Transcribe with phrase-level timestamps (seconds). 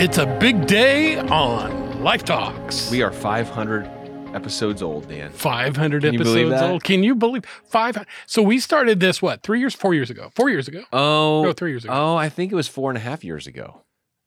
[0.00, 2.88] It's a big day on Life Talks.
[2.88, 3.84] We are 500
[4.32, 5.32] episodes old, Dan.
[5.32, 6.70] 500 Can you believe episodes that?
[6.70, 6.84] old.
[6.84, 8.06] Can you believe 500?
[8.26, 10.30] So we started this, what, three years, four years ago?
[10.36, 10.84] Four years ago.
[10.92, 11.92] Oh, No, three years ago.
[11.92, 13.82] Oh, I think it was four and a half years ago,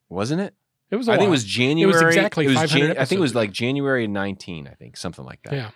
[0.09, 0.53] wasn't it?
[0.89, 2.05] It was I think it was January.
[2.05, 4.67] exactly it was 500 I think it was like January 19.
[4.67, 5.53] I think something like that.
[5.53, 5.69] Yeah.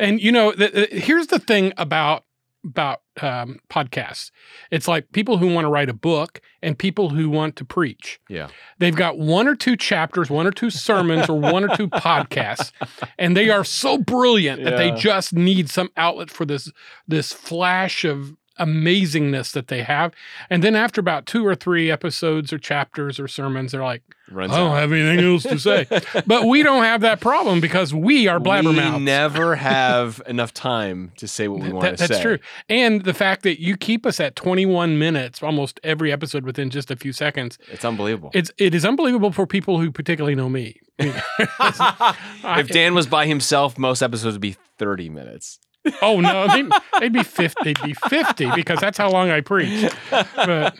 [0.00, 0.52] And you know,
[0.90, 2.24] here's the thing about
[2.64, 4.30] about um, podcasts.
[4.70, 8.20] It's like people who want to write a book and people who want to preach.
[8.28, 8.48] Yeah.
[8.78, 12.72] They've got one or two chapters, one or two sermons, or one or two podcasts,
[13.18, 16.70] and they are so brilliant that they just need some outlet for this
[17.06, 20.12] this flash of amazingness that they have.
[20.50, 24.52] And then after about two or three episodes or chapters or sermons, they're like, Runs
[24.52, 24.78] I don't out.
[24.78, 25.86] have anything else to say.
[26.26, 28.98] but we don't have that problem because we are blabbermouths.
[28.98, 32.06] We never have enough time to say what we want That- to say.
[32.08, 32.38] that's true.
[32.68, 36.90] And the fact that you keep us at 21 minutes almost every episode within just
[36.90, 38.30] a few seconds, It's unbelievable.
[38.34, 40.78] it's it is unbelievable for people who particularly know me.
[40.98, 45.58] if Dan was by himself, most episodes would be 30 minutes.
[46.02, 46.68] Oh no, they'd,
[47.00, 49.90] they'd be 50, they'd be 50 because that's how long I preach.
[50.10, 50.76] But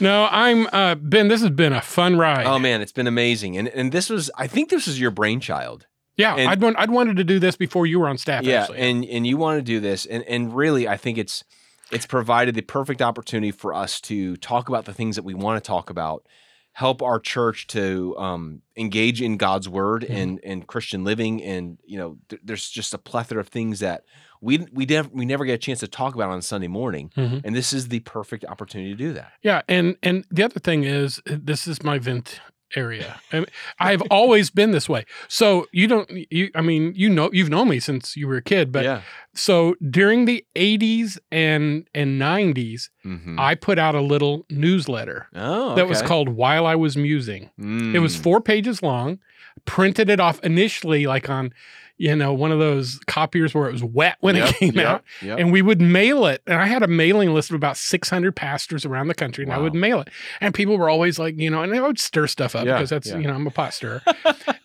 [0.00, 2.46] no, I'm uh Ben, this has been a fun ride.
[2.46, 3.56] Oh man, it's been amazing.
[3.56, 5.86] And and this was I think this was your brainchild.
[6.16, 8.62] yeah, and- I'd want, I'd wanted to do this before you were on staff yeah,
[8.62, 8.78] actually.
[8.78, 11.42] and and you want to do this, and and really, I think it's
[11.90, 15.62] it's provided the perfect opportunity for us to talk about the things that we want
[15.62, 16.24] to talk about,
[16.72, 20.16] help our church to um, engage in God's word Mhm.
[20.16, 24.04] and and Christian living, and you know, th- there's just a plethora of things that
[24.44, 27.40] we we never we never get a chance to talk about on Sunday morning, Mhm.
[27.44, 29.32] and this is the perfect opportunity to do that.
[29.42, 32.40] Yeah, and and the other thing is this is my vent
[32.76, 33.20] area.
[33.30, 33.46] And
[33.78, 35.04] I've always been this way.
[35.28, 38.42] So you don't you I mean, you know you've known me since you were a
[38.42, 39.02] kid, but yeah,
[39.34, 43.38] so during the 80s and and 90s, Mhm.
[43.38, 47.50] I put out a little newsletter oh, that was called While I Was Musing.
[47.94, 48.22] It was Mm.
[48.22, 49.20] 4 pages long,
[49.66, 51.52] printed it off initially like on
[51.96, 54.86] you know, one of those copiers where it was wet when Yep, it came yep,
[54.86, 55.38] out yep.
[55.38, 56.42] and we would mail it.
[56.46, 59.58] And I had a mailing list of about 600 pastors around the country, and I
[59.58, 60.08] would mail it.
[60.40, 62.90] And people were always like, you know, and I would stir stuff up Yeah, because
[62.90, 63.18] that's, yeah.
[63.18, 64.02] you know, I'm a pot stirrer.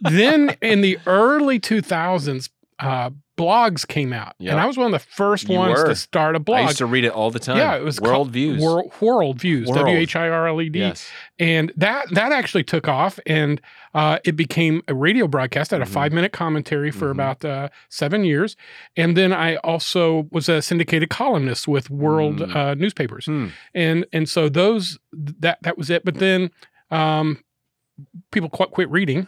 [0.01, 4.51] then in the early 2000s, uh, blogs came out, Yep.
[4.51, 5.87] and I was one of the first You ones were.
[5.87, 6.59] to start a blog.
[6.59, 7.57] I used to read it all the time.
[7.57, 8.61] yeah, it was Whirled Views.
[8.61, 9.69] World, Whirled Views.
[9.69, 11.09] W H I R L E D, Yes.
[11.39, 13.61] and that that actually took off, and
[13.93, 15.71] uh, it became a radio broadcast.
[15.73, 15.93] I had a Mhm.
[15.93, 17.11] five minute commentary for Mhm.
[17.11, 18.55] about uh, seven years,
[18.95, 22.55] and then I also was a syndicated columnist with World Mm.
[22.55, 23.47] uh, newspapers, Hmm.
[23.73, 24.99] and and so those
[25.39, 26.03] that that was it.
[26.05, 26.51] But then.
[26.91, 27.43] Um,
[28.31, 29.27] People quit, quit reading,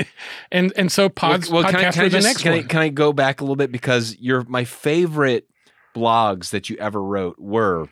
[0.52, 2.80] and and so pods well, well, can I, can I the next can I, can
[2.80, 3.70] I go back a little bit?
[3.72, 5.46] Because you're my favorite
[5.94, 7.88] blogs that you ever wrote were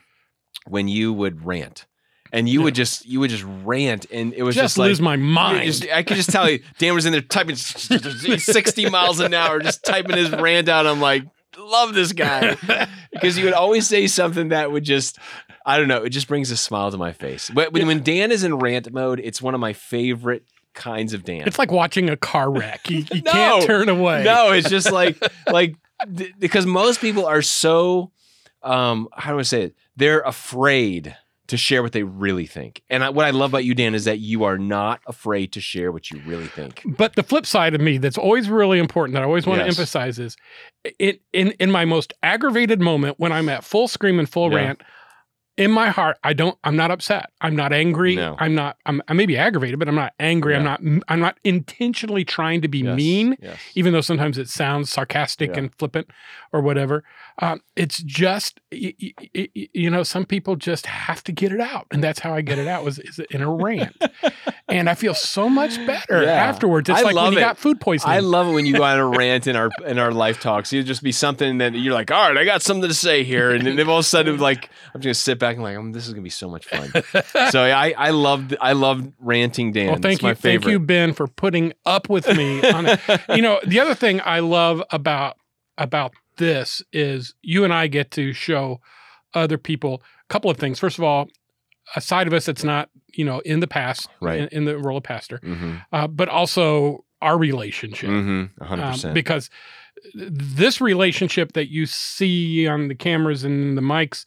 [0.66, 1.86] when you would rant.
[2.30, 5.00] And you would just you would just rant and it was just, just, like lose
[5.00, 5.64] my mind.
[5.64, 9.60] just- I could just tell you Dan was in there typing 60 miles an hour
[9.60, 10.86] just typing his rant out.
[10.86, 11.24] I'm like
[11.58, 12.56] love this guy
[13.12, 15.18] because you would always say something that would just
[15.66, 18.32] I don't know it just brings a smile to my face but when, when Dan
[18.32, 22.08] is in rant mode it's one of my favorite kinds of Dan It's like watching
[22.08, 22.88] a car wreck.
[22.88, 23.32] You, you No.
[23.32, 24.22] can't turn away.
[24.24, 25.16] No, it's just like
[25.50, 25.74] like
[26.38, 28.12] because most people are so
[28.62, 29.74] um how do I say it?
[29.96, 31.16] They're afraid
[31.48, 32.82] to share what they really think.
[32.88, 35.60] And I, what I love about you, Dan, is that you are not afraid to
[35.60, 36.82] share what you really think.
[36.84, 39.66] But the flip side of me that's always really important that I always want to
[39.66, 40.36] emphasize is
[40.98, 44.58] it in in my most aggravated moment when I'm at full scream and full Yeah.
[44.58, 44.82] rant,
[45.56, 47.30] in my heart, I don't I'm not upset.
[47.40, 48.14] I'm not angry.
[48.14, 48.36] No.
[48.38, 50.54] I'm not I'm I may be aggravated, but I'm not angry.
[50.54, 53.58] I'm not I'm not intentionally trying to be Yes, mean, Yes.
[53.74, 55.58] even though sometimes it sounds sarcastic Yeah.
[55.58, 56.10] and flippant
[56.52, 57.02] or whatever.
[57.40, 61.52] Um, it's just y- y- y- y- you know some people just have to get
[61.52, 63.96] it out, and that's how I get it out was is in a rant,
[64.68, 66.32] and I feel so much better Yeah.
[66.32, 66.88] afterwards.
[66.90, 67.42] It's I like when love you it.
[67.42, 68.16] got food poisoning.
[68.16, 70.72] I love it when you go on a rant in our in our life talks.
[70.72, 73.52] It'd just be something that you're like, all right, I got something to say here,
[73.52, 75.92] and then all of a sudden, like, I'm just gonna sit back and like, um,
[75.92, 76.90] this is gonna be so much fun.
[77.52, 79.86] so I I loved I loved ranting Dan.
[79.86, 82.68] Well, thank you, thank you, Ben, for putting up with me.
[82.68, 83.00] On it.
[83.28, 85.36] you know, the other thing I love about
[85.76, 88.80] about this is you and I get to show
[89.34, 90.78] other people a couple of things.
[90.80, 91.28] First of all,
[91.94, 94.40] a side of us that's not you know in the past, Right.
[94.40, 95.76] in, in the role of pastor, Mm-hmm.
[95.92, 98.08] uh, but also our relationship.
[98.10, 98.64] Mm-hmm.
[98.64, 99.14] hundred Um, percent.
[99.14, 99.50] because
[100.14, 104.24] this relationship that you see on the cameras and the mics,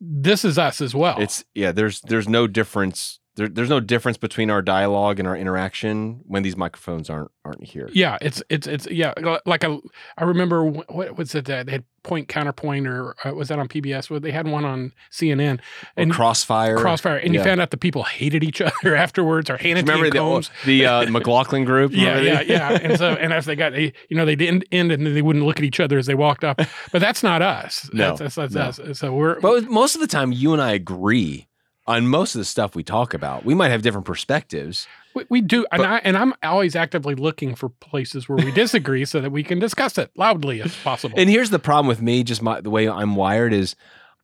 [0.00, 1.16] this is us as well.
[1.18, 1.72] It's yeah.
[1.72, 6.42] There's there's no difference there, there's no difference between our dialogue and our interaction when
[6.42, 7.88] these microphones aren't aren't here.
[7.92, 9.12] Yeah, it's it's it's yeah.
[9.44, 9.78] Like a,
[10.16, 13.66] I remember what was it that they had point counterpoint or uh, was that on
[13.66, 14.08] PBS?
[14.08, 15.60] Well, they had one on CNN Or
[15.96, 16.76] and crossfire.
[16.78, 20.10] Crossfire, and you found out the people hated each other afterwards or handed Remember to
[20.12, 20.50] the combs.
[20.64, 21.92] the uh, McLaughlin group?
[21.92, 22.78] Yeah, yeah, yeah.
[22.80, 25.44] And so, and as they got, they, you know, they didn't end, and they wouldn't
[25.44, 26.60] look at each other as they walked up.
[26.92, 27.90] But that's not us.
[27.94, 28.60] No, that's, that's, no.
[28.60, 28.98] that's us.
[28.98, 31.46] So we're But most of the time, you and I agree
[31.86, 33.44] on most of the stuff we talk about.
[33.44, 34.86] We might have different perspectives.
[35.14, 39.04] we, we do, and I and I'm always actively looking for places where we disagree
[39.04, 41.18] so that we can discuss it loudly as possible.
[41.18, 43.76] And here's the problem with me, just my the way I'm wired is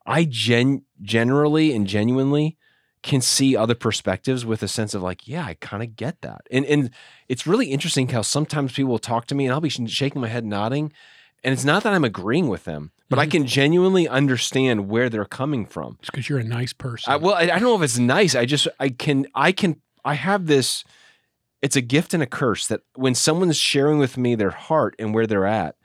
[0.07, 2.57] I gen generally and genuinely
[3.03, 6.43] can see other perspectives with a sense of like, yeah, I kind of get that.
[6.51, 6.91] And and
[7.29, 10.29] it's really interesting how sometimes people will talk to me and I'll be shaking my
[10.29, 10.93] head nodding
[11.43, 13.31] and it's not that I'm agreeing with them, but I Mhm.
[13.33, 15.97] can genuinely understand where they're coming from.
[16.01, 17.13] It's because you're a nice person.
[17.13, 18.35] I, well, I, I don't know if it's nice.
[18.35, 20.85] I just I can I can I have this.
[21.61, 25.13] It's a gift and a curse that when someone's sharing with me their heart and
[25.13, 25.77] where they're at,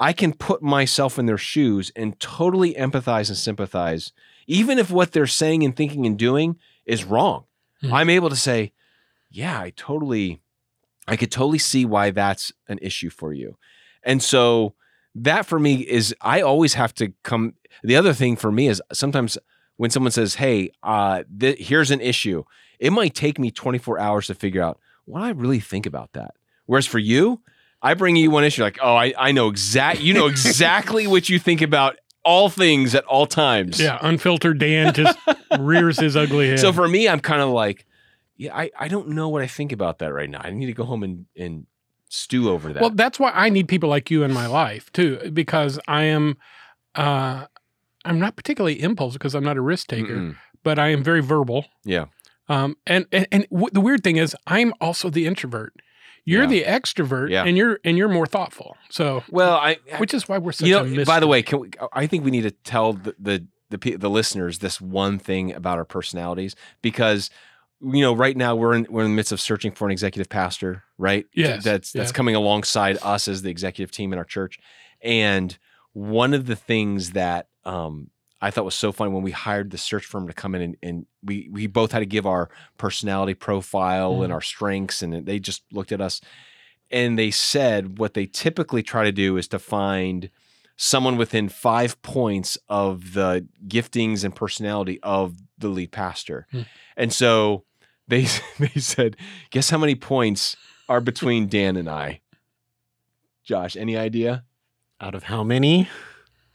[0.00, 4.12] I can put myself in their shoes and totally empathize and sympathize,
[4.46, 6.56] even if what they're saying and thinking and doing
[6.86, 7.44] is wrong.
[7.82, 7.92] Mhm.
[7.92, 8.72] I'm able to say,
[9.30, 10.40] yeah, I totally,
[11.06, 13.58] I could totally see why that's an issue for you.
[14.02, 14.74] And so
[15.14, 17.54] that for me is I always have to come.
[17.82, 19.38] The other thing for me is sometimes
[19.76, 22.44] when someone says, "Hey, uh, th- here's an issue,"
[22.78, 26.34] it might take me 24 hours to figure out what I really think about that.
[26.66, 27.40] Whereas for you,
[27.82, 30.00] I bring you one issue, like, "Oh, I, I know exact.
[30.00, 34.94] You know exactly what you think about all things at all times." yeah, unfiltered Dan
[34.94, 35.18] just
[35.58, 36.60] rears his ugly head.
[36.60, 37.86] So for me, I'm kind of like,
[38.36, 40.40] yeah, I, I don't know what I think about that right now.
[40.42, 41.66] I need to go home and, and
[42.14, 42.80] stew over that.
[42.80, 46.36] Well, that's why I need people like you in my life too, because I am,
[46.94, 47.46] uh,
[48.04, 50.36] I'm not particularly impulsive because I'm not a risk taker, Mm-mm.
[50.62, 51.66] but I am very verbal.
[51.84, 52.06] Yeah.
[52.48, 55.72] Um, and and, and w- the weird thing is, I'm also the introvert.
[56.26, 56.48] You're Yeah.
[56.48, 57.44] the extrovert, Yeah.
[57.44, 58.76] and you're and you're more thoughtful.
[58.90, 61.60] So, Well, I, which is why we're such you a know, by the way, can
[61.60, 65.52] we, I think we need to tell the, the the the listeners this one thing
[65.54, 67.30] about our personalities because
[67.84, 70.28] you know right now we're in we're in the midst of searching for an executive
[70.28, 71.26] pastor, right?
[71.34, 72.14] Yes, that's that's yeah.
[72.16, 74.58] coming alongside us as the executive team in our church,
[75.02, 75.56] and
[75.92, 78.10] one of the things that um,
[78.40, 80.76] I thought was so fun when we hired the search firm to come in and,
[80.82, 84.34] and we we both had to give our personality profile and Mhm.
[84.34, 86.20] our strengths, and they just looked at us
[86.90, 90.30] and they said what they typically try to do is to find
[90.76, 96.46] someone within five points of the giftings and personality of the lead pastor.
[96.50, 96.62] Hmm.
[96.96, 97.64] And so
[98.08, 98.26] they
[98.58, 99.16] they said,
[99.50, 100.56] guess how many points
[100.88, 102.20] are between Dan and I?
[103.42, 104.44] Josh, any idea?
[105.00, 105.88] Out of how many?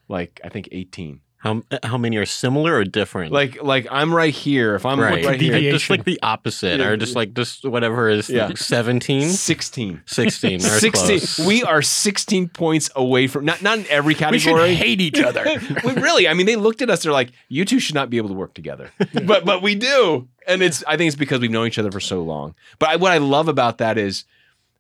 [0.08, 1.22] Like I think 18.
[1.40, 3.32] How how many are similar or different?
[3.32, 4.76] Like like I'm right here.
[4.76, 5.72] If I'm right, right, here, Deviation.
[5.80, 8.52] just like the opposite, or just like just whatever is Yeah.
[8.54, 10.02] 17, 16.
[10.06, 10.60] 16.
[10.60, 11.40] 16 close.
[11.40, 14.54] we are 16 points away from not not in every category.
[14.64, 15.46] we should hate each other.
[15.86, 18.18] we really i mean they looked at us they're like you two should not be
[18.18, 18.92] able to work together
[19.26, 22.00] but but we do and it's i think it's because we've known each other for
[22.02, 24.26] so long but I, what i love about that is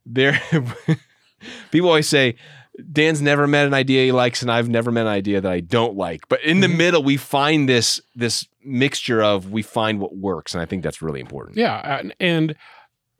[0.05, 0.41] there
[1.71, 2.35] people always say
[2.91, 5.59] dan's never met an idea he likes and i've never met an idea that i
[5.59, 6.77] don't like but in the Mhm.
[6.77, 11.01] middle we find this this mixture of we find what works and i think that's
[11.01, 12.55] really important Yeah, and, and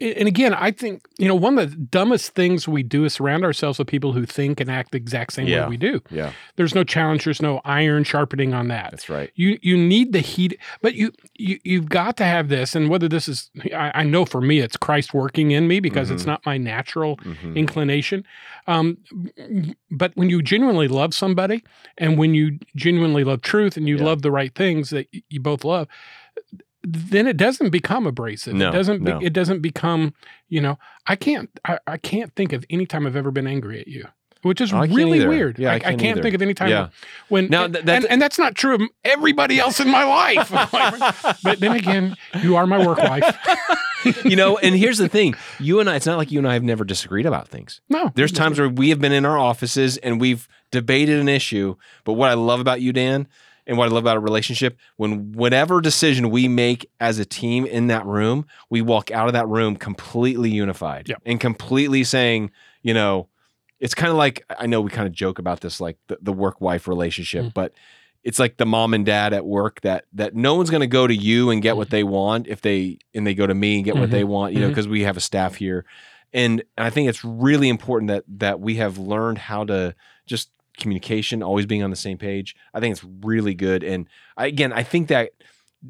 [0.02, 3.44] and again, I think you know one of the dumbest things we do is surround
[3.44, 5.64] ourselves with people who think and act the exact same Yeah.
[5.64, 6.02] way we do.
[6.10, 8.92] yeah There's no challenge, there's no iron sharpening on that.
[8.92, 12.76] that's right You you need the heat, but you you you've got to have this.
[12.76, 16.10] And whether this is, I, I know for me, it's Christ working in me because
[16.12, 16.28] it's Mhm.
[16.28, 17.56] not my natural Mhm.
[17.56, 18.26] inclination.
[18.68, 18.98] Um,
[19.92, 21.64] but when you genuinely love somebody,
[21.98, 24.04] and when you genuinely love truth, and you Yeah.
[24.06, 25.88] love the right things that you both love,
[26.92, 28.54] then it doesn't become abrasive.
[28.56, 29.04] No, it doesn't.
[29.04, 29.20] Be, no.
[29.22, 30.14] it doesn't become.
[30.48, 31.50] You know, I can't.
[31.66, 34.06] I, I can't think of any time I've ever been angry at you.
[34.42, 35.28] Which is oh, can't really either.
[35.30, 35.60] weird.
[35.60, 36.90] Yeah, I I, I can't can't think of any time Yeah.
[37.28, 40.06] when Now, and, th- that's- and, and that's not true of everybody else in my
[40.06, 40.50] life.
[41.44, 43.38] but then again, you are my work wife.
[44.24, 46.54] you know and here's the thing you and i it's not like you and i
[46.54, 49.98] have never disagreed about things No, There's times where we have been in our offices
[49.98, 51.76] and we've debated an issue.
[52.06, 53.28] But what I love about you, Dan,
[53.70, 57.66] and what I love about a relationship, when whatever decision we make as a team
[57.66, 62.94] in that room, we walk out of that room completely unified and completely saying, you
[62.94, 63.30] know,
[63.80, 66.34] it's kind of like I know we kind of joke about this, like the, the
[66.34, 67.54] work wife relationship, Mm.
[67.54, 67.74] but
[68.26, 71.08] it's like the mom and dad at work that that no one's going to go
[71.08, 73.86] to you and get what they want if they and they go to me and
[73.86, 74.12] get what Mhm.
[74.12, 75.86] they want, you know, because we have a staff here
[76.34, 79.96] And, and I think it's really important that that we have learned how to
[80.28, 82.56] just communication, always being on the same page.
[82.74, 84.08] I think it's really good, and
[84.38, 85.32] I, again, I think that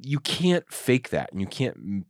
[0.01, 2.05] you can't fake that and you can't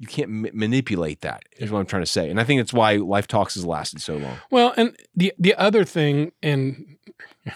[0.00, 2.72] you can't ma- manipulate that is what i'm trying to say and i think that's
[2.72, 6.96] why life talks has lasted so long Well, and the the other thing, and
[7.44, 7.52] I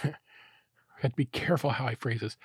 [1.02, 2.36] have to be careful how I phrase this.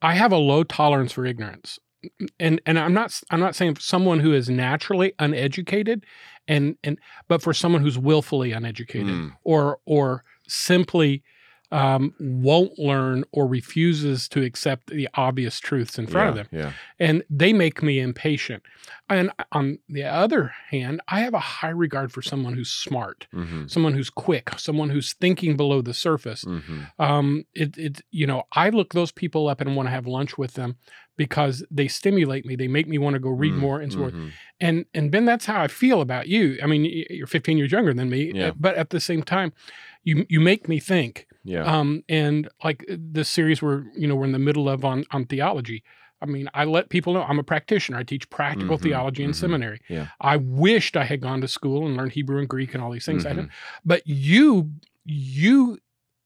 [0.00, 1.78] I have a low tolerance for ignorance,
[2.40, 6.04] and and I'm not I'm not saying someone who is naturally uneducated,
[6.48, 6.98] and and
[7.28, 9.32] but for someone who's willfully uneducated Mm.
[9.44, 11.22] or or simply
[11.70, 16.72] um, won't learn or refuses to accept the obvious truths in front of them yeah
[17.02, 18.62] and they make me impatient.
[19.08, 23.66] And on the other hand, I have a high regard for someone who's smart, mm-hmm.
[23.66, 26.44] someone who's quick, someone who's thinking below the surface.
[26.44, 27.02] Mm-hmm.
[27.02, 30.38] Um, it, it, you know, I look those people up and want to have lunch
[30.38, 30.76] with them
[31.16, 32.56] because they stimulate me.
[32.56, 34.14] They make me want to go read more and so forth.
[34.14, 34.30] Mhm.
[34.60, 36.58] And and Ben, that's how I feel about you.
[36.62, 38.52] I mean, you're 15 years younger than me, Yeah.
[38.58, 39.52] but at the same time,
[40.04, 41.26] you you make me think.
[41.44, 45.04] yeah Um, and like the series we're you know we're in the middle of on
[45.10, 45.82] on theology.
[46.22, 47.98] I mean, I let people know I'm a practitioner.
[47.98, 49.80] I teach practical Mhm, theology in mhm, seminary.
[49.88, 50.06] yeah.
[50.20, 53.04] I wished I had gone to school and learned Hebrew and Greek and all these
[53.04, 53.26] things.
[53.26, 53.36] I Mhm.
[53.36, 53.50] didn't.
[53.84, 54.70] But you,
[55.04, 55.78] you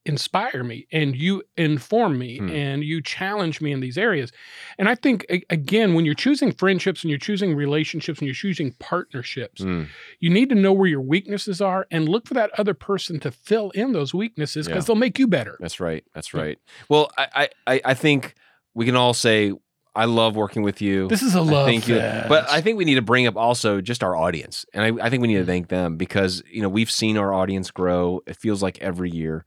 [0.06, 2.48] inspire me and you inform me Hmm.
[2.50, 4.32] and you challenge me in these areas.
[4.78, 8.72] And I think again, when you're choosing friendships and you're choosing relationships and you're choosing
[8.78, 9.88] partnerships, Mm.
[10.20, 13.30] you need to know where your weaknesses are and look for that other person to
[13.30, 14.86] fill in those weaknesses because Yeah.
[14.94, 15.56] they'll make you better.
[15.60, 16.04] That's right.
[16.14, 16.58] That's right.
[16.88, 18.34] Well, I, I, I- I think
[18.75, 19.52] we can all say
[19.94, 21.08] I love working with you.
[21.08, 21.96] This is a love Thank you.
[21.96, 24.66] But I think we need to bring up also just our audience.
[24.75, 27.32] And I, I think we need to thank them because, you know, we've seen our
[27.32, 28.20] audience grow.
[28.26, 29.46] It feels like every year.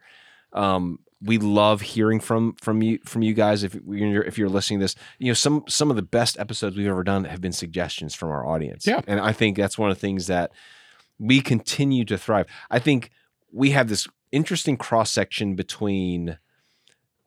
[0.54, 4.80] Um, we love hearing from from you from you guys if you're if you're listening
[4.80, 4.96] to this.
[5.18, 8.30] You know, some some of the best episodes we've ever done have been suggestions from
[8.30, 8.88] our audience.
[8.88, 9.02] Yeah.
[9.08, 10.52] And I think that's one of the things that
[11.20, 12.48] we continue to thrive.
[12.72, 13.12] I think
[13.52, 16.38] we have this interesting cross section between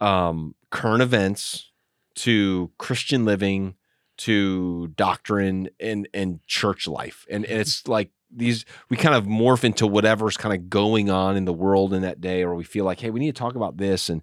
[0.00, 1.70] um, current events
[2.14, 3.74] to Christian living
[4.18, 9.64] to doctrine and and church life, and, and it's like these we kind of morph
[9.64, 12.84] into whatever's kind of going on in the world in that day, or we feel
[12.84, 14.22] like, hey, we need to talk about this, and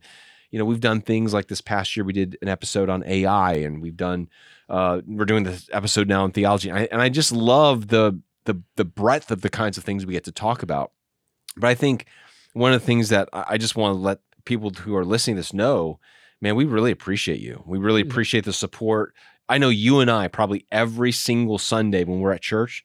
[0.52, 2.04] you know, we've done things like this past year.
[2.04, 4.30] We did an episode on AI, and we've done
[4.68, 8.20] uh, we're doing this episode now on theology, and I, and I just love the
[8.46, 10.92] the the breadth of the kinds of things we get to talk about.
[11.56, 12.06] But I think
[12.54, 15.40] one of the things that I just want to let people who are listening to
[15.42, 16.00] this know,
[16.42, 17.64] man, we really appreciate you.
[17.68, 18.10] We really Mhm.
[18.10, 19.14] appreciate the support.
[19.48, 22.84] I know you and I probably every single Sunday when we're at church,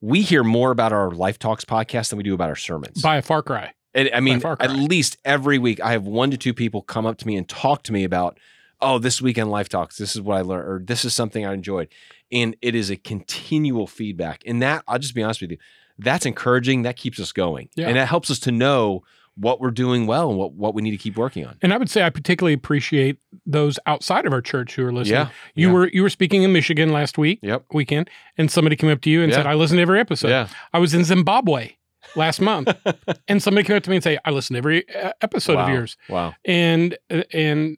[0.00, 3.02] we hear more about our Life Talks podcast than we do about our sermons.
[3.02, 3.72] by a far cry.
[3.94, 7.18] And I mean, at least every week, I have one to two people come up
[7.18, 8.38] to me and talk to me about,
[8.80, 11.52] oh, this weekend Life Talks, this is what I learned, or this is something I
[11.52, 11.88] enjoyed.
[12.30, 14.42] And it is a continual feedback.
[14.46, 15.58] And that, I'll just be honest with you,
[15.98, 16.82] that's encouraging.
[16.82, 17.70] That keeps us going.
[17.74, 17.88] Yeah.
[17.88, 19.02] And that helps us to know
[19.38, 21.56] what we're doing well and what, what we need to keep working on.
[21.62, 25.20] And I would say I particularly appreciate those outside of our church who are listening.
[25.20, 25.28] Yeah.
[25.54, 25.74] You yeah.
[25.74, 27.66] were you were speaking in Michigan last week Yep.
[27.72, 29.38] weekend, and somebody came up to you and Yeah.
[29.38, 30.48] said, "I listened to every episode." yeah.
[30.72, 31.72] I was in Zimbabwe
[32.16, 32.68] last month,
[33.28, 35.68] and somebody came up to me and say, "I listened to every uh, episode of
[35.68, 36.34] yours," Wow.
[36.44, 37.76] and uh, and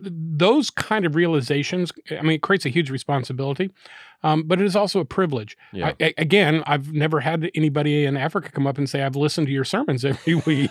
[0.00, 1.92] those kind of realizations.
[2.10, 3.70] I mean, it creates a huge responsibility,
[4.22, 5.56] um, but it is also a privilege.
[5.72, 5.88] Yeah.
[5.88, 9.46] I, a- again, I've never had anybody in Africa come up and say, "I've listened
[9.48, 10.70] to your sermons every week,"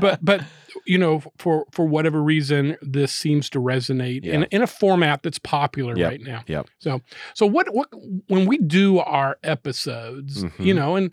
[0.00, 0.42] but but
[0.86, 4.46] you know, for for whatever reason, this seems to resonate in Yeah.
[4.50, 6.10] in a format that's popular Yep.
[6.10, 6.42] right now.
[6.46, 6.66] Yep.
[6.78, 7.00] So
[7.34, 7.88] so what what
[8.28, 10.64] when we do our episodes, Mhm.
[10.64, 11.10] you know, and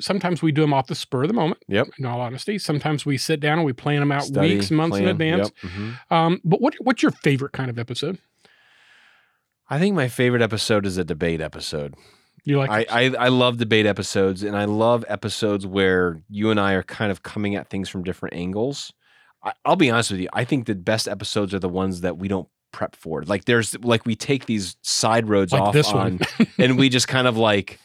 [0.00, 1.62] sometimes we do them off the spur of the moment.
[1.68, 1.88] Yep.
[1.98, 4.96] In all honesty, sometimes we sit down and we plan them out Study, weeks, months
[4.98, 5.50] in advance.
[5.62, 5.72] Yep.
[5.72, 6.12] Mhm.
[6.12, 8.18] Um, but what what's your favorite kind of episode?
[9.68, 11.94] I think my favorite episode is a debate episode.
[12.44, 12.70] You like?
[12.70, 16.84] I, I I love debate episodes, and I love episodes where you and I are
[16.84, 18.92] kind of coming at things from different angles.
[19.42, 20.28] I, I'll be honest with you.
[20.32, 23.22] I think the best episodes are the ones that we don't prep for.
[23.24, 26.20] Like there's like we take these side roads like off this on, one.
[26.58, 27.80] and we just kind of like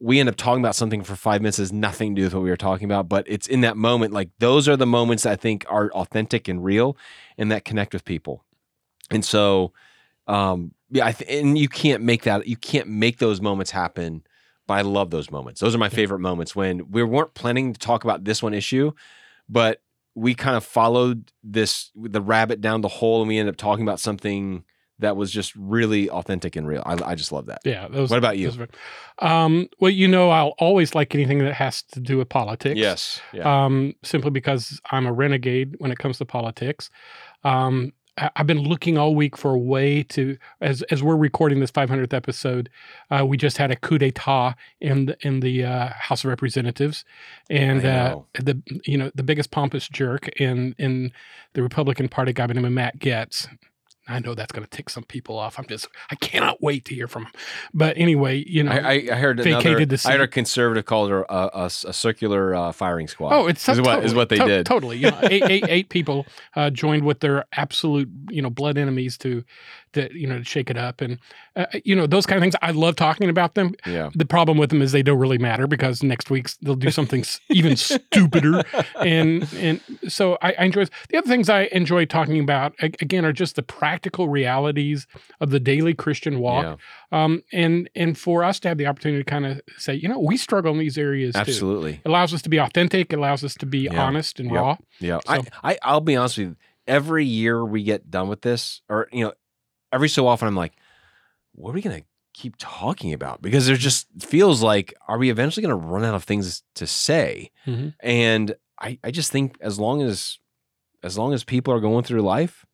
[0.00, 2.42] we end up talking about something for five minutes has nothing to do with what
[2.42, 3.08] we were talking about.
[3.08, 6.48] But it's in that moment, like those are the moments that I think are authentic
[6.48, 6.96] and real,
[7.36, 8.42] and that connect with people.
[9.10, 9.72] And so,
[10.26, 12.46] um, yeah, I th- and you can't make that.
[12.46, 14.22] You can't make those moments happen.
[14.66, 15.60] But I love those moments.
[15.60, 18.92] Those are my favorite moments when we weren't planning to talk about this one issue,
[19.48, 19.82] but
[20.14, 23.82] we kind of followed this the rabbit down the hole, and we ended up talking
[23.82, 24.64] about something
[25.00, 26.82] that was just really authentic and real.
[26.86, 27.60] I, I just love that.
[27.64, 27.88] yeah.
[27.88, 28.50] Those, What about you?
[29.18, 32.78] um, well, you know, I'll always like anything that has to do with politics.
[32.78, 33.20] Yes.
[33.32, 33.64] Yeah.
[33.64, 36.88] um, simply because I'm a renegade when it comes to politics.
[37.44, 41.60] Um, I- I've been looking all week for a way to, as as we're recording
[41.60, 42.68] this 500th episode,
[43.10, 47.04] uh, we just had a coup d'état in the in the uh, House of Representatives,
[47.48, 51.12] and uh, the you know the biggest pompous jerk in in
[51.54, 53.46] the Republican Party, guy by the name of Matt Gaetz,
[54.08, 55.58] I know that's going to tick some people off.
[55.58, 57.32] I'm just, I cannot wait to hear from him.
[57.72, 59.84] But anyway, you know, I, I, heard another.
[59.84, 63.32] the I heard a conservative called it a, a, a circular uh, firing squad.
[63.32, 64.66] Oh, it's is what totally, is what they to- did.
[64.66, 66.26] Totally, you know, eight, eight, eight people
[66.56, 69.44] uh, joined with their absolute, you know, blood enemies to,
[69.92, 71.18] to you know, to shake it up, and
[71.56, 72.56] uh, you know those kind of things.
[72.62, 73.74] I love talking about them.
[73.86, 76.90] Yeah, The problem with them is they don't really matter because next week they'll do
[76.90, 78.62] something even stupider,
[79.00, 83.32] and and so I, I enjoy the other things I enjoy talking about again are
[83.32, 85.06] just the practical realities
[85.40, 86.64] of the daily Christian walk,
[87.12, 90.08] yeah, um, and and for us to have the opportunity to kind of say, you
[90.08, 91.40] know, we struggle in these areas too.
[91.40, 91.94] absolutely.
[92.04, 93.12] It allows us to be authentic.
[93.12, 94.00] It allows us to be Yeah.
[94.06, 94.60] honest and Yep.
[94.60, 94.76] raw.
[95.00, 95.32] Yeah, So-
[95.62, 96.56] I, I I'll be honest with you.
[96.86, 99.32] Every year we get done with this, or you know,
[99.92, 100.74] every so often I'm like,
[101.52, 103.42] what are we gonna keep talking about?
[103.42, 107.50] Because there just feels like, are we eventually gonna run out of things to say?
[107.66, 107.94] Mhm.
[108.00, 110.38] And I I just think as long as
[111.02, 112.66] as long as people are going through life,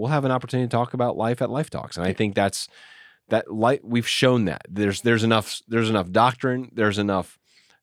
[0.00, 2.68] we'll have an opportunity to talk about life at Life Talks, and I think that's
[3.28, 4.62] that light we've shown that.
[4.68, 7.38] There's there's enough there's enough doctrine there's enough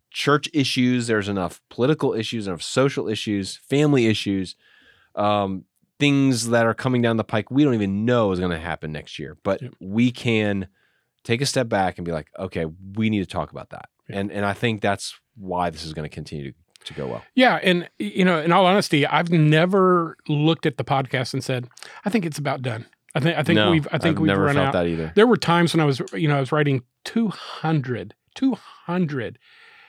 [0.10, 4.56] church issues there's enough political issues enough social issues family issues
[5.16, 5.66] um,
[6.00, 8.92] things that are coming down the pike we don't even know is going to happen
[8.92, 9.38] next year.
[9.44, 9.74] But Yep.
[9.80, 10.68] we can
[11.24, 13.90] take a step back and be like okay we need to talk about that.
[14.10, 16.58] And and i think that's why this is going to continue to,
[16.88, 20.84] to go well Yeah, and you know, in all honesty, I've never looked at the
[20.84, 21.68] podcast and said,
[22.06, 24.28] "I think it's about done." I think I think no, we've I think I've we've
[24.28, 24.74] never run felt out.
[24.74, 29.40] that either There were times when I was you know I was writing 200, 200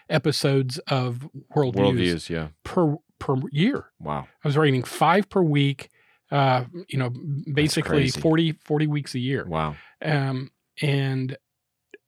[0.09, 3.87] episodes of Whirled Views worldviews yeah per per year.
[4.01, 5.91] wow I was writing five per week.
[6.31, 7.11] Uh, you know,
[7.55, 8.21] basically crazy.
[8.21, 9.47] 40, 40 weeks a year.
[9.47, 10.51] wow um,
[10.83, 11.37] and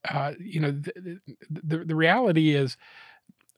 [0.08, 1.20] uh, you know the,
[1.50, 2.76] the the reality is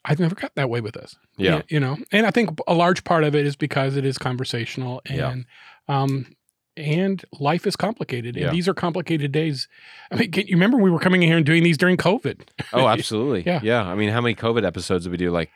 [0.04, 1.16] I've never got that way with this.
[1.36, 4.18] yeah you know, and I think a large part of it is because it is
[4.18, 5.30] conversational Yeah.
[5.30, 5.44] and
[5.88, 6.26] um
[6.74, 8.50] and life is complicated and Yeah.
[8.50, 9.68] these are complicated days.
[10.10, 12.48] I mean, can you remember we were coming in here and doing these during COVID?
[12.72, 13.42] Oh, absolutely.
[13.44, 13.60] Yeah.
[13.62, 13.82] yeah.
[13.84, 15.30] I mean, how many COVID episodes did we do?
[15.30, 15.50] Like,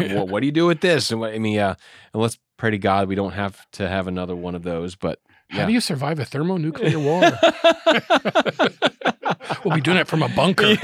[0.00, 1.12] well, what do you do with this?
[1.12, 1.76] And what, I mean, yeah.
[2.12, 4.96] And let's pray to God we don't have to have another one of those.
[4.96, 5.66] But How yeah.
[5.66, 7.20] do you survive a thermonuclear war?
[9.64, 10.74] we'll be doing it from a bunker.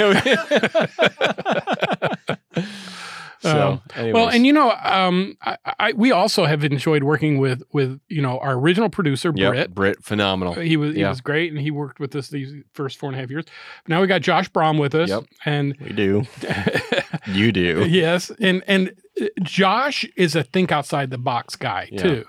[3.44, 4.12] So, Um.
[4.12, 8.20] Well, and you know, um, I, I, we also have enjoyed working with with you
[8.22, 9.74] know our original producer yep, Britt.
[9.74, 10.54] Brit, phenomenal.
[10.54, 13.20] He was he was great, and he worked with us these first four and a
[13.20, 13.44] half years.
[13.88, 15.24] Now we got Josh Brom with us, Yep.
[15.44, 16.24] and We do.
[17.26, 17.87] You do.
[17.88, 22.02] yes, and and uh, Josh is a think outside the box guy Yeah.
[22.02, 22.24] too.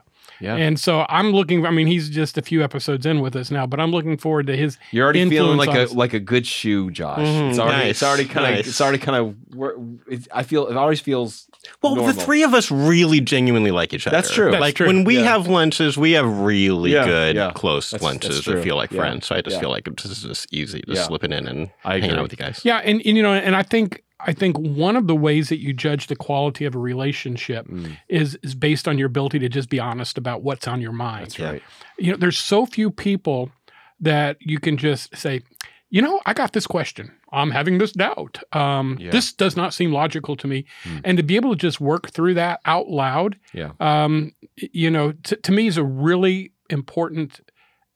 [0.46, 0.56] Yeah.
[0.56, 1.66] And so I'm looking.
[1.66, 4.48] I mean, he's just a few episodes in with us now, but I'm looking forward
[4.48, 4.78] to his.
[4.92, 5.94] You're already feeling like a us.
[5.94, 7.20] like a good shoe, Josh.
[7.20, 8.68] Mhm, it's already nice, it's already kind of nice.
[8.68, 9.36] it's already kind of.
[10.08, 11.48] It's, I feel it always feels.
[11.82, 12.14] Well, normal.
[12.14, 14.16] the three of us really genuinely like each other.
[14.16, 14.52] That's true.
[14.52, 14.86] That's like true.
[14.86, 15.24] when we Yeah.
[15.24, 17.52] have lunches, we have really Yeah, good, yeah.
[17.56, 19.26] close That's- lunches that's that feel like Yeah, friends.
[19.26, 19.62] So I just yeah.
[19.62, 21.08] feel like it's just, just easy just Yeah.
[21.08, 22.20] slipping in and I hanging agree.
[22.20, 22.62] out with you guys.
[22.64, 25.60] Yeah, and, and you know, and I think I think one of the ways that
[25.60, 29.50] you judge the quality of a relationship Mm, is is based on your ability to
[29.50, 31.26] just be honest about what's on your mind.
[31.28, 31.64] that's right.
[31.98, 33.52] you know, there's so few people
[34.00, 35.42] that you can just say,
[35.90, 37.12] you know, I got this question.
[37.32, 38.40] I'm having this doubt.
[38.54, 39.12] Um, Yeah.
[39.12, 40.66] This does not seem logical to me.
[40.84, 40.98] Hmm.
[41.04, 43.72] And to be able to just work through that out loud, Yeah.
[43.80, 47.42] um, you know, t- to me is a really important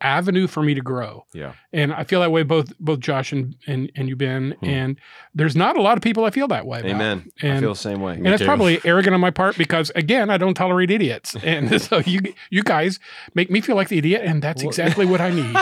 [0.01, 1.25] avenue for me to grow.
[1.33, 1.53] Yeah.
[1.73, 4.55] And I feel that way both both Josh and and, and you Ben.
[4.59, 4.65] Hmm.
[4.65, 4.99] And
[5.33, 6.79] there's not a lot of people I feel that way.
[6.79, 6.91] about.
[6.91, 7.31] Amen.
[7.43, 8.13] I feel the same way.
[8.13, 8.45] And it's too.
[8.45, 11.35] probably arrogant on my part because again, I don't tolerate idiots.
[11.43, 12.99] And so you you guys
[13.35, 15.55] make me feel like the idiot, and that's Well- exactly what I need.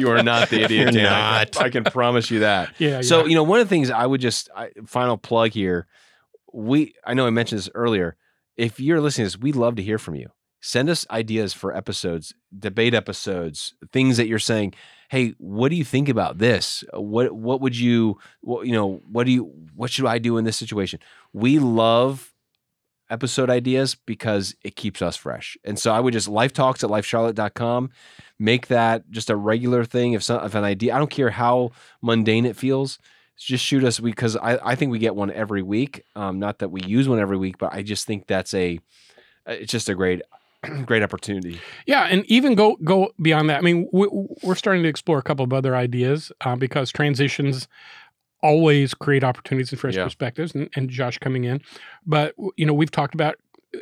[0.00, 1.52] you are not the idiot, You're I not.
[1.52, 2.70] can, I can promise you that.
[2.78, 3.00] yeah.
[3.00, 3.26] So yeah.
[3.26, 5.86] you know, one of the things I would just I, final plug here.
[6.52, 8.16] We I know I mentioned this earlier.
[8.56, 10.30] If you're listening to this, we'd love to hear from you.
[10.60, 14.74] Send us ideas for episodes, debate episodes, things that you're saying.
[15.08, 16.84] Hey, what do you think about this?
[16.92, 19.00] What what would you what you know?
[19.10, 21.00] What do you what should I do in this situation?
[21.32, 22.32] We love
[23.10, 25.56] episode ideas because it keeps us fresh.
[25.64, 27.90] And so I would just life talks at lifecharlotte.com.
[28.38, 30.12] Make that just a regular thing.
[30.12, 32.98] If some if an idea, I don't care how mundane it feels,
[33.36, 36.04] just shoot us because I, I think we get one every week.
[36.14, 38.78] Um, not that we use one every week, but I just think that's a
[39.46, 40.22] it's just a great
[40.86, 41.60] great opportunity.
[41.86, 43.58] yeah, and even go go beyond that.
[43.58, 44.08] I mean, we,
[44.42, 47.66] we're starting to explore a couple of other ideas uh, because transitions
[48.42, 50.04] always create opportunities and fresh Yeah.
[50.04, 50.54] perspectives.
[50.54, 51.60] And, and Josh coming in,
[52.06, 53.36] but you know, we've talked about.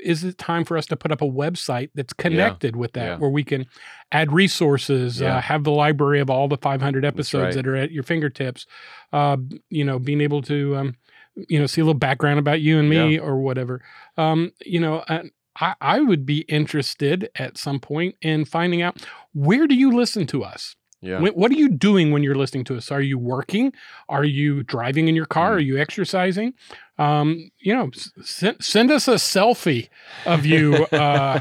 [0.05, 3.17] Is it time for us to put up a website that's connected with that, Yeah.
[3.17, 3.65] where we can
[4.13, 5.39] add resources, Yeah.
[5.39, 7.55] uh, have the library of all the 500 episodes right.
[7.55, 8.67] that are at your fingertips,
[9.15, 9.39] uh,
[9.71, 10.97] you know, being able to, um,
[11.49, 13.81] you know, see a little background about you and me or whatever.
[14.19, 15.31] Um, you know, and
[15.61, 20.27] I, I would be interested at some point in finding out where do you listen
[20.29, 20.77] to us?
[21.01, 21.21] Yeah.
[21.21, 22.91] Wh- What are you doing when you're listening to us?
[22.91, 23.73] Are you working?
[24.09, 25.55] Are you driving in your car?
[25.55, 25.69] Are mm-hmm.
[25.69, 26.55] you exercising?
[26.99, 27.91] Um, you know,
[28.23, 29.89] send, send us a selfie
[30.27, 31.41] of you, uh,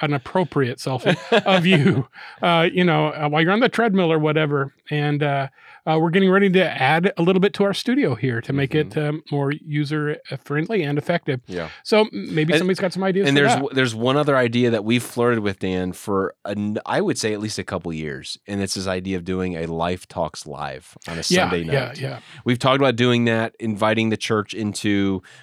[0.00, 2.08] an appropriate selfie of you,
[2.42, 4.72] uh, you know, uh, while you're on the treadmill or whatever.
[4.90, 5.48] And uh,
[5.86, 8.74] uh, we're getting ready to add a little bit to our studio here to make
[8.74, 11.40] it um, more user friendly and effective.
[11.46, 11.68] Yeah.
[11.82, 13.28] So maybe And- somebody's got some ideas.
[13.28, 13.74] and for there's that.
[13.74, 17.40] there's one other idea that we've flirted with Dan for an, I would say at
[17.40, 21.14] least a couple years, and it's this idea of doing a Life Talks live on
[21.14, 22.00] a yeah, Sunday yeah, night.
[22.00, 22.20] yeah.
[22.46, 24.93] We've talked about doing that, inviting the church into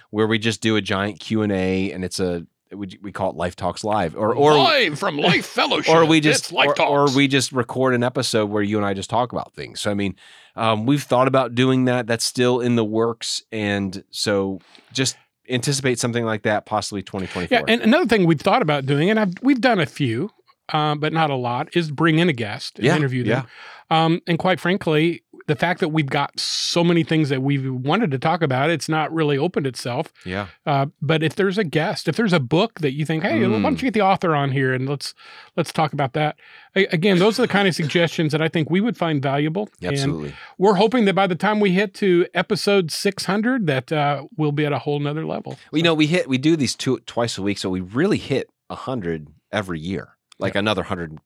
[0.09, 3.31] where we just do a giant Q and A, and it's a we, we call
[3.31, 5.93] it Life Talks Live, or or live from Life Fellowship.
[5.93, 9.09] or we just or, or we just record an episode where you and I just
[9.09, 9.81] talk about things.
[9.81, 10.15] So I mean,
[10.55, 12.07] um, we've thought about doing that.
[12.07, 14.59] That's still in the works, and so
[14.93, 15.17] just
[15.49, 17.57] anticipate something like that possibly 2024.
[17.57, 20.29] Yeah, and another thing we've thought about doing, and I've, we've done a few,
[20.71, 23.47] um, but not a lot, is bring in a guest and Yeah, interview them.
[23.89, 28.11] Um, and quite frankly, the fact that we've got so many things that we've wanted
[28.11, 30.13] to talk about, it's not really opened itself.
[30.25, 33.39] yeah, Uh, but if there's a guest, if there's a book that you think, hey,
[33.47, 33.63] why Mm.
[33.63, 35.13] don't you get the author on here and let's
[35.57, 36.37] let's talk about that.
[36.75, 39.67] Again, those are the kind of suggestions that I think we would find valuable.
[39.81, 40.33] And absolutely.
[40.57, 44.65] we're hoping that by the time we hit to episode 600, that uh, we'll be
[44.65, 45.57] at a whole nother level.
[45.71, 48.17] Well, you know, we hit we do these two twice a week, so we really
[48.17, 51.19] hit hundred every year, like another hundred,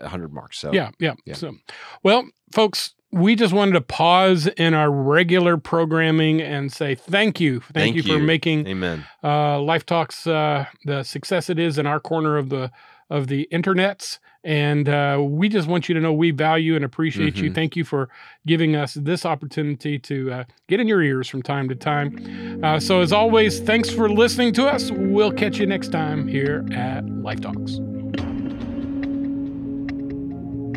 [0.00, 0.58] hundred marks.
[0.58, 1.14] So Yeah, yeah.
[1.26, 1.34] Yeah.
[1.34, 1.56] So,
[2.02, 7.60] well, folks, we just wanted to pause in our regular programming and say thank you,
[7.60, 9.04] thank, Thank you, for making Amen.
[9.24, 12.70] uh, Life Talks uh, the success it is in our corner of the
[13.08, 14.18] of the internets.
[14.44, 17.50] And uh, we just want you to know we value and appreciate you.
[17.50, 17.54] Mhm.
[17.54, 18.08] Thank you for
[18.46, 22.60] giving us this opportunity to uh, get in your ears from time to time.
[22.64, 24.90] Uh, so, as always, thanks for listening to us.
[24.92, 27.80] We'll catch you next time here at Life Talks.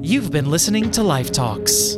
[0.06, 1.98] You've been listening to Life Talks.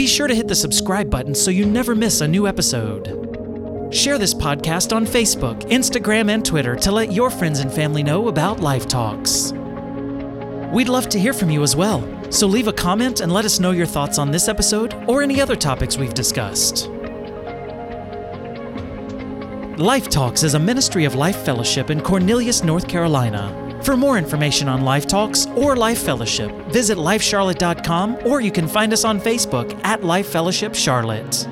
[0.00, 3.88] Be sure to hit the subscribe button so you never miss a new episode.
[3.92, 8.28] Share this podcast on Facebook, Instagram, and Twitter to let your friends and family know
[8.28, 9.52] about Life Talks.
[10.72, 13.60] We'd love to hear from you as well, so leave a comment and let us
[13.60, 16.88] know your thoughts on this episode or any other topics we've discussed.
[19.78, 23.69] Life Talks is a ministry of Life Fellowship in Cornelius, North Carolina.
[23.82, 28.92] For more information on Life Talks or Life Fellowship, visit lifecharlotte.com or you can find
[28.92, 31.46] us on Facebook at Life Fellowship Charlotte.